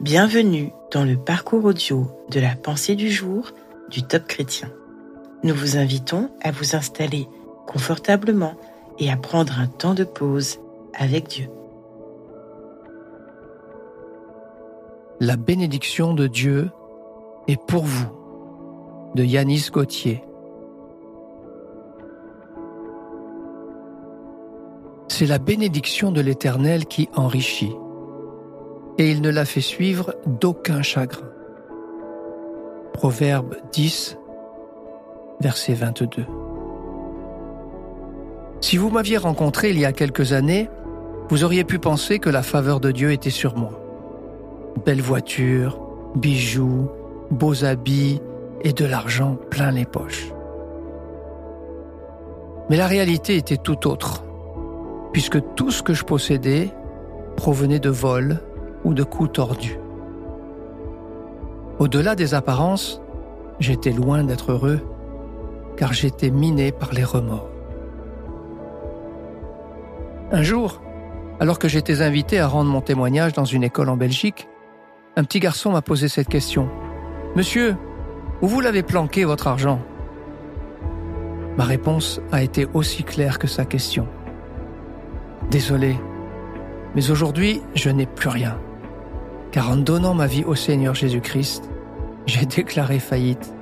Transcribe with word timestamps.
Bienvenue 0.00 0.72
dans 0.92 1.02
le 1.02 1.16
parcours 1.16 1.64
audio 1.64 2.06
de 2.30 2.38
la 2.38 2.54
pensée 2.54 2.94
du 2.94 3.10
jour 3.10 3.50
du 3.90 4.04
Top 4.04 4.28
Chrétien. 4.28 4.70
Nous 5.42 5.52
vous 5.52 5.76
invitons 5.76 6.30
à 6.40 6.52
vous 6.52 6.76
installer 6.76 7.26
confortablement 7.66 8.54
et 9.00 9.10
à 9.10 9.16
prendre 9.16 9.58
un 9.58 9.66
temps 9.66 9.94
de 9.94 10.04
pause 10.04 10.60
avec 10.94 11.26
Dieu. 11.26 11.48
La 15.18 15.36
bénédiction 15.36 16.14
de 16.14 16.28
Dieu 16.28 16.70
est 17.48 17.60
pour 17.60 17.82
vous 17.82 18.06
de 19.16 19.24
Yanis 19.24 19.70
Gauthier. 19.72 20.22
C'est 25.08 25.26
la 25.26 25.40
bénédiction 25.40 26.12
de 26.12 26.20
l'Éternel 26.20 26.86
qui 26.86 27.08
enrichit 27.16 27.74
et 28.98 29.10
il 29.10 29.22
ne 29.22 29.30
la 29.30 29.44
fait 29.44 29.60
suivre 29.60 30.14
d'aucun 30.26 30.82
chagrin. 30.82 31.28
Proverbe 32.92 33.54
10, 33.72 34.18
verset 35.40 35.74
22. 35.74 36.26
Si 38.60 38.76
vous 38.76 38.90
m'aviez 38.90 39.18
rencontré 39.18 39.70
il 39.70 39.78
y 39.78 39.84
a 39.84 39.92
quelques 39.92 40.32
années, 40.32 40.68
vous 41.28 41.44
auriez 41.44 41.62
pu 41.62 41.78
penser 41.78 42.18
que 42.18 42.28
la 42.28 42.42
faveur 42.42 42.80
de 42.80 42.90
Dieu 42.90 43.12
était 43.12 43.30
sur 43.30 43.56
moi. 43.56 43.70
Belle 44.84 45.00
voiture, 45.00 45.80
bijoux, 46.16 46.88
beaux 47.30 47.64
habits 47.64 48.20
et 48.62 48.72
de 48.72 48.84
l'argent 48.84 49.36
plein 49.48 49.70
les 49.70 49.84
poches. 49.84 50.32
Mais 52.68 52.76
la 52.76 52.88
réalité 52.88 53.36
était 53.36 53.56
tout 53.56 53.86
autre, 53.86 54.24
puisque 55.12 55.38
tout 55.54 55.70
ce 55.70 55.82
que 55.84 55.94
je 55.94 56.04
possédais 56.04 56.70
provenait 57.36 57.78
de 57.78 57.90
vols, 57.90 58.40
ou 58.84 58.94
de 58.94 59.02
coups 59.02 59.32
tordus. 59.32 59.78
Au-delà 61.78 62.14
des 62.14 62.34
apparences, 62.34 63.00
j'étais 63.60 63.92
loin 63.92 64.24
d'être 64.24 64.52
heureux, 64.52 64.80
car 65.76 65.92
j'étais 65.92 66.30
miné 66.30 66.72
par 66.72 66.92
les 66.92 67.04
remords. 67.04 67.48
Un 70.32 70.42
jour, 70.42 70.82
alors 71.40 71.58
que 71.58 71.68
j'étais 71.68 72.02
invité 72.02 72.38
à 72.38 72.48
rendre 72.48 72.70
mon 72.70 72.80
témoignage 72.80 73.32
dans 73.32 73.44
une 73.44 73.62
école 73.62 73.88
en 73.88 73.96
Belgique, 73.96 74.48
un 75.16 75.24
petit 75.24 75.40
garçon 75.40 75.72
m'a 75.72 75.82
posé 75.82 76.08
cette 76.08 76.28
question. 76.28 76.68
Monsieur, 77.36 77.76
où 78.42 78.46
vous 78.46 78.60
l'avez 78.60 78.82
planqué 78.82 79.24
votre 79.24 79.46
argent? 79.46 79.80
Ma 81.56 81.64
réponse 81.64 82.20
a 82.30 82.42
été 82.42 82.66
aussi 82.74 83.04
claire 83.04 83.38
que 83.38 83.46
sa 83.46 83.64
question. 83.64 84.06
Désolé, 85.50 85.96
mais 86.94 87.10
aujourd'hui, 87.10 87.62
je 87.74 87.90
n'ai 87.90 88.06
plus 88.06 88.28
rien 88.28 88.58
car 89.50 89.70
en 89.70 89.76
donnant 89.76 90.14
ma 90.14 90.26
vie 90.26 90.44
au 90.44 90.54
Seigneur 90.54 90.94
Jésus-Christ, 90.94 91.70
j'ai 92.26 92.46
déclaré 92.46 92.98
faillite. 92.98 93.54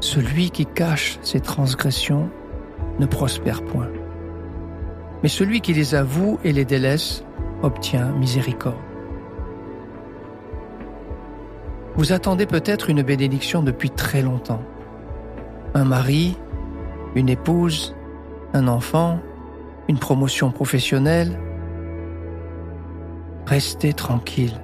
Celui 0.00 0.50
qui 0.50 0.66
cache 0.66 1.18
ses 1.22 1.40
transgressions 1.40 2.28
ne 2.98 3.06
prospère 3.06 3.62
point, 3.64 3.88
mais 5.22 5.28
celui 5.28 5.60
qui 5.60 5.72
les 5.72 5.94
avoue 5.94 6.38
et 6.44 6.52
les 6.52 6.64
délaisse 6.64 7.24
obtient 7.62 8.12
miséricorde. 8.12 8.76
Vous 11.96 12.12
attendez 12.12 12.44
peut-être 12.44 12.90
une 12.90 13.02
bénédiction 13.02 13.62
depuis 13.62 13.88
très 13.88 14.20
longtemps. 14.20 14.62
Un 15.72 15.84
mari, 15.84 16.36
une 17.14 17.30
épouse, 17.30 17.96
un 18.52 18.68
enfant, 18.68 19.18
une 19.88 19.98
promotion 19.98 20.50
professionnelle, 20.50 21.38
Restez 23.46 23.92
tranquille. 23.92 24.60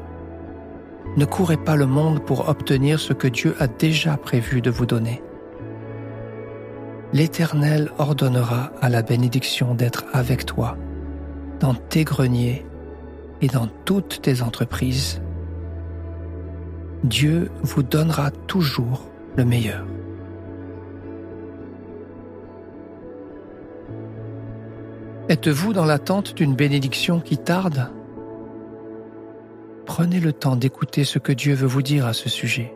Ne 1.16 1.24
courez 1.24 1.56
pas 1.56 1.76
le 1.76 1.86
monde 1.86 2.24
pour 2.24 2.48
obtenir 2.48 2.98
ce 2.98 3.12
que 3.12 3.28
Dieu 3.28 3.54
a 3.60 3.68
déjà 3.68 4.16
prévu 4.16 4.60
de 4.60 4.70
vous 4.70 4.86
donner. 4.86 5.22
L'Éternel 7.12 7.90
ordonnera 7.98 8.72
à 8.80 8.88
la 8.88 9.02
bénédiction 9.02 9.74
d'être 9.74 10.04
avec 10.12 10.46
toi, 10.46 10.76
dans 11.60 11.74
tes 11.74 12.02
greniers 12.02 12.66
et 13.40 13.46
dans 13.46 13.68
toutes 13.84 14.20
tes 14.22 14.42
entreprises. 14.42 15.22
Dieu 17.04 17.50
vous 17.62 17.82
donnera 17.84 18.30
toujours 18.30 19.08
le 19.36 19.44
meilleur. 19.44 19.84
Êtes-vous 25.32 25.72
dans 25.72 25.86
l'attente 25.86 26.34
d'une 26.34 26.54
bénédiction 26.54 27.18
qui 27.18 27.38
tarde? 27.38 27.90
Prenez 29.86 30.20
le 30.20 30.34
temps 30.34 30.56
d'écouter 30.56 31.04
ce 31.04 31.18
que 31.18 31.32
Dieu 31.32 31.54
veut 31.54 31.66
vous 31.66 31.80
dire 31.80 32.04
à 32.04 32.12
ce 32.12 32.28
sujet. 32.28 32.74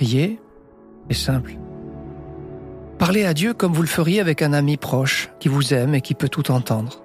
Prier 0.00 0.40
est 1.10 1.12
simple. 1.12 1.58
Parlez 2.96 3.26
à 3.26 3.34
Dieu 3.34 3.52
comme 3.52 3.74
vous 3.74 3.82
le 3.82 3.86
feriez 3.86 4.18
avec 4.18 4.40
un 4.40 4.54
ami 4.54 4.78
proche 4.78 5.28
qui 5.40 5.48
vous 5.48 5.74
aime 5.74 5.94
et 5.94 6.00
qui 6.00 6.14
peut 6.14 6.30
tout 6.30 6.50
entendre. 6.50 7.02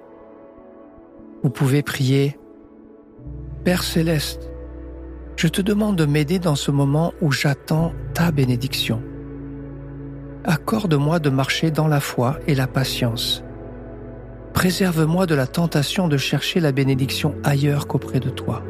Vous 1.42 1.50
pouvez 1.50 1.82
prier 1.82 2.38
Père 3.64 3.82
céleste, 3.82 4.50
je 5.36 5.46
te 5.46 5.60
demande 5.60 5.96
de 5.96 6.06
m'aider 6.06 6.38
dans 6.38 6.54
ce 6.54 6.70
moment 6.70 7.12
où 7.20 7.32
j'attends 7.32 7.92
ta 8.14 8.30
bénédiction. 8.30 9.02
Accorde-moi 10.44 11.18
de 11.18 11.28
marcher 11.28 11.70
dans 11.70 11.88
la 11.88 12.00
foi 12.00 12.38
et 12.46 12.54
la 12.54 12.66
patience. 12.66 13.44
Préserve-moi 14.54 15.26
de 15.26 15.34
la 15.34 15.46
tentation 15.46 16.08
de 16.08 16.16
chercher 16.16 16.60
la 16.60 16.72
bénédiction 16.72 17.34
ailleurs 17.44 17.88
qu'auprès 17.88 18.20
de 18.20 18.30
toi. 18.30 18.62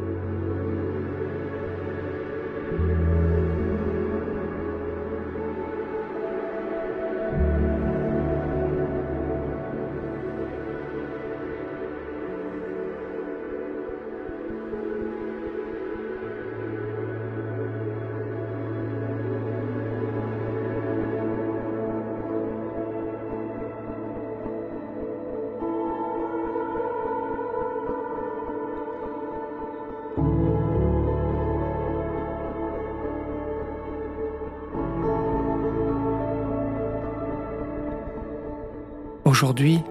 Aujourd'hui, 39.37 39.83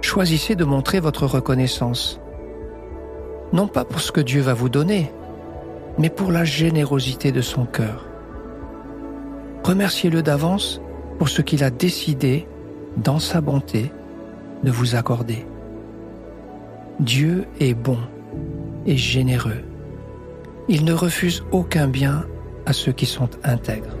choisissez 0.00 0.54
de 0.54 0.64
montrer 0.64 1.00
votre 1.00 1.26
reconnaissance. 1.26 2.20
Non 3.52 3.66
pas 3.66 3.84
pour 3.84 4.00
ce 4.00 4.12
que 4.12 4.20
Dieu 4.20 4.42
va 4.42 4.54
vous 4.54 4.68
donner, 4.68 5.10
mais 5.98 6.08
pour 6.08 6.30
la 6.30 6.44
générosité 6.44 7.32
de 7.32 7.40
son 7.40 7.66
cœur. 7.66 8.06
Remerciez-le 9.64 10.22
d'avance 10.22 10.80
pour 11.18 11.28
ce 11.28 11.42
qu'il 11.42 11.64
a 11.64 11.70
décidé, 11.70 12.46
dans 12.96 13.18
sa 13.18 13.40
bonté, 13.40 13.90
de 14.62 14.70
vous 14.70 14.94
accorder. 14.94 15.44
Dieu 17.00 17.44
est 17.58 17.74
bon 17.74 17.98
et 18.86 18.96
généreux. 18.96 19.64
Il 20.68 20.84
ne 20.84 20.92
refuse 20.92 21.42
aucun 21.50 21.88
bien 21.88 22.24
à 22.66 22.72
ceux 22.72 22.92
qui 22.92 23.06
sont 23.06 23.30
intègres. 23.42 23.97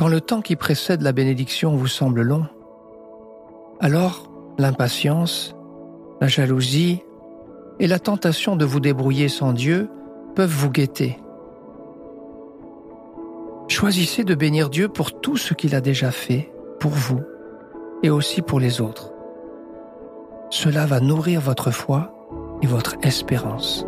Quand 0.00 0.08
le 0.08 0.22
temps 0.22 0.40
qui 0.40 0.56
précède 0.56 1.02
la 1.02 1.12
bénédiction 1.12 1.76
vous 1.76 1.86
semble 1.86 2.22
long, 2.22 2.46
alors 3.80 4.32
l'impatience, 4.56 5.54
la 6.22 6.26
jalousie 6.26 7.02
et 7.80 7.86
la 7.86 7.98
tentation 7.98 8.56
de 8.56 8.64
vous 8.64 8.80
débrouiller 8.80 9.28
sans 9.28 9.52
Dieu 9.52 9.90
peuvent 10.34 10.48
vous 10.48 10.70
guetter. 10.70 11.18
Choisissez 13.68 14.24
de 14.24 14.34
bénir 14.34 14.70
Dieu 14.70 14.88
pour 14.88 15.20
tout 15.20 15.36
ce 15.36 15.52
qu'il 15.52 15.74
a 15.74 15.82
déjà 15.82 16.10
fait 16.10 16.50
pour 16.78 16.92
vous 16.92 17.20
et 18.02 18.08
aussi 18.08 18.40
pour 18.40 18.58
les 18.58 18.80
autres. 18.80 19.12
Cela 20.48 20.86
va 20.86 21.00
nourrir 21.00 21.42
votre 21.42 21.72
foi 21.72 22.14
et 22.62 22.66
votre 22.66 22.96
espérance. 23.02 23.84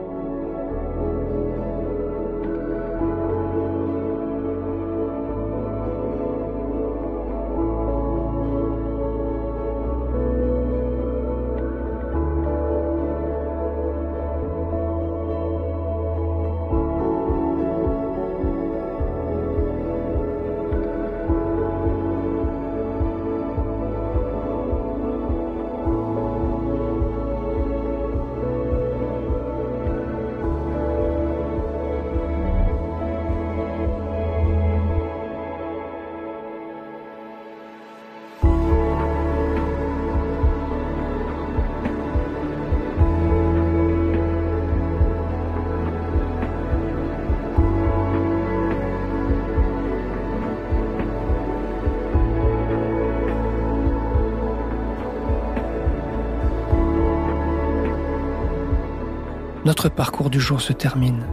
Notre 59.65 59.89
parcours 59.89 60.29
du 60.29 60.41
jour 60.41 60.61
se 60.61 60.73
termine. 60.73 61.25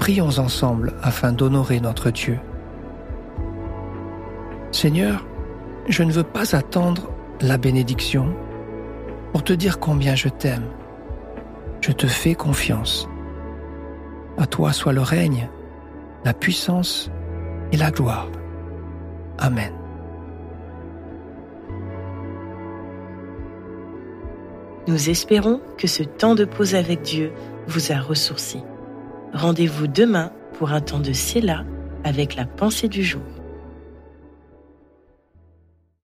Prions 0.00 0.38
ensemble 0.38 0.94
afin 1.02 1.32
d'honorer 1.32 1.78
notre 1.80 2.10
Dieu. 2.10 2.38
Seigneur, 4.72 5.24
je 5.88 6.02
ne 6.02 6.12
veux 6.12 6.24
pas 6.24 6.56
attendre 6.56 7.10
la 7.40 7.56
bénédiction 7.56 8.34
pour 9.32 9.44
te 9.44 9.52
dire 9.52 9.78
combien 9.78 10.16
je 10.16 10.28
t'aime. 10.28 10.66
Je 11.80 11.92
te 11.92 12.06
fais 12.06 12.34
confiance. 12.34 13.08
À 14.36 14.46
toi 14.46 14.72
soit 14.72 14.92
le 14.92 15.02
règne, 15.02 15.48
la 16.24 16.34
puissance 16.34 17.10
et 17.70 17.76
la 17.76 17.92
gloire. 17.92 18.28
Amen. 19.38 19.83
Nous 24.86 25.08
espérons 25.08 25.60
que 25.78 25.86
ce 25.86 26.02
temps 26.02 26.34
de 26.34 26.44
pause 26.44 26.74
avec 26.74 27.00
Dieu 27.00 27.32
vous 27.66 27.90
a 27.90 27.98
ressourci. 27.98 28.58
Rendez-vous 29.32 29.86
demain 29.86 30.30
pour 30.58 30.72
un 30.72 30.82
temps 30.82 31.00
de 31.00 31.12
Séla 31.12 31.64
avec 32.04 32.36
la 32.36 32.44
pensée 32.44 32.88
du 32.88 33.02
jour. 33.02 33.22